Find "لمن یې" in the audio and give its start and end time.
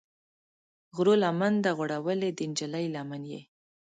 2.95-3.41